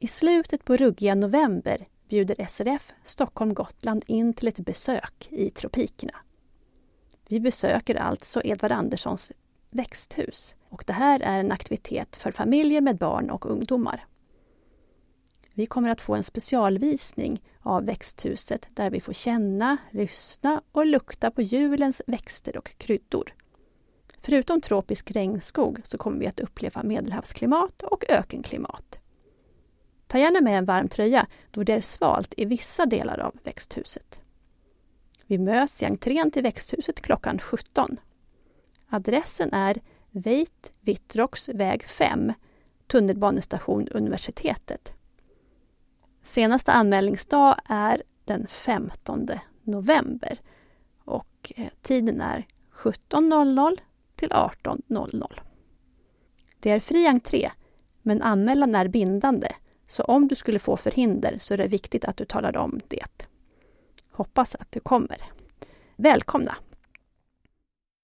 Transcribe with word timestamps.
I 0.00 0.06
slutet 0.06 0.64
på 0.64 0.76
ruggiga 0.76 1.14
november 1.14 1.84
bjuder 2.08 2.46
SRF 2.46 2.92
Stockholm 3.04 3.54
Gotland 3.54 4.04
in 4.06 4.34
till 4.34 4.48
ett 4.48 4.58
besök 4.58 5.28
i 5.30 5.50
tropikerna. 5.50 6.14
Vi 7.28 7.40
besöker 7.40 7.94
alltså 7.94 8.42
Edvard 8.44 8.72
Anderssons 8.72 9.32
växthus 9.70 10.54
och 10.68 10.84
det 10.86 10.92
här 10.92 11.20
är 11.20 11.40
en 11.40 11.52
aktivitet 11.52 12.16
för 12.16 12.30
familjer 12.30 12.80
med 12.80 12.96
barn 12.96 13.30
och 13.30 13.46
ungdomar. 13.46 14.06
Vi 15.54 15.66
kommer 15.66 15.88
att 15.90 16.00
få 16.00 16.14
en 16.14 16.24
specialvisning 16.24 17.42
av 17.60 17.84
växthuset 17.84 18.68
där 18.74 18.90
vi 18.90 19.00
får 19.00 19.12
känna, 19.12 19.76
lyssna 19.90 20.62
och 20.72 20.86
lukta 20.86 21.30
på 21.30 21.42
julens 21.42 22.02
växter 22.06 22.56
och 22.56 22.78
kryddor. 22.78 23.34
Förutom 24.20 24.60
tropisk 24.60 25.10
regnskog 25.10 25.80
så 25.84 25.98
kommer 25.98 26.18
vi 26.18 26.26
att 26.26 26.40
uppleva 26.40 26.82
medelhavsklimat 26.82 27.82
och 27.82 28.04
ökenklimat. 28.08 28.97
Ta 30.08 30.18
gärna 30.18 30.40
med 30.40 30.58
en 30.58 30.64
varm 30.64 30.88
tröja 30.88 31.26
då 31.50 31.62
det 31.62 31.72
är 31.72 31.80
svalt 31.80 32.34
i 32.36 32.44
vissa 32.44 32.86
delar 32.86 33.18
av 33.18 33.36
växthuset. 33.44 34.20
Vi 35.26 35.38
möts 35.38 35.82
i 35.82 35.86
entrén 35.86 36.30
till 36.30 36.42
växthuset 36.42 37.00
klockan 37.00 37.38
17. 37.38 37.96
Adressen 38.88 39.52
är 39.52 39.80
Veit 40.10 40.72
Vittrox 40.80 41.48
väg 41.48 41.84
5, 41.84 42.32
tunnelbanestation 42.86 43.88
Universitetet. 43.88 44.92
Senaste 46.22 46.72
anmälningsdag 46.72 47.56
är 47.64 48.02
den 48.24 48.46
15 48.46 49.28
november 49.62 50.38
och 51.04 51.52
eh, 51.56 51.68
tiden 51.82 52.20
är 52.20 52.46
17.00 52.72 53.78
till 54.14 54.30
18.00. 54.30 55.40
Det 56.60 56.70
är 56.70 56.80
fri 56.80 57.06
entré, 57.06 57.50
men 58.02 58.22
anmälan 58.22 58.74
är 58.74 58.88
bindande, 58.88 59.48
så 59.88 60.02
om 60.02 60.28
du 60.28 60.34
skulle 60.34 60.58
få 60.58 60.76
förhinder 60.76 61.38
så 61.40 61.54
är 61.54 61.58
det 61.58 61.68
viktigt 61.68 62.04
att 62.04 62.16
du 62.16 62.24
talar 62.24 62.56
om 62.56 62.80
det. 62.88 63.26
Hoppas 64.10 64.54
att 64.54 64.72
du 64.72 64.80
kommer. 64.80 65.22
Välkomna! 65.96 66.56